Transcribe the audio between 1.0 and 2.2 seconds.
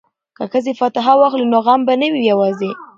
واخلي نو غم به نه